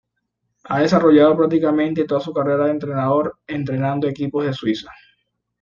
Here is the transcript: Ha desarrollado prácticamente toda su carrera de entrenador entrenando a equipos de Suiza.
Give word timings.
Ha 0.63 0.79
desarrollado 0.79 1.37
prácticamente 1.37 2.05
toda 2.05 2.19
su 2.21 2.33
carrera 2.33 2.65
de 2.65 2.71
entrenador 2.71 3.37
entrenando 3.45 4.07
a 4.07 4.09
equipos 4.09 4.43
de 4.47 4.51
Suiza. 4.53 4.91